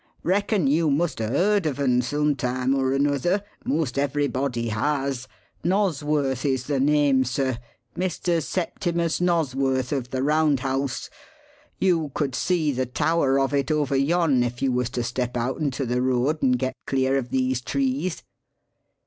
[0.23, 5.27] Reckon you must 'a' heard of un some time or another most everybody has.
[5.63, 7.59] Nosworth is the name, sir
[7.95, 8.41] Mr.
[8.41, 11.11] Septimus Nosworth of the Round House.
[11.77, 15.59] You could see the tower of it over yon if you was to step out
[15.59, 18.23] into the road and get clear of these trees."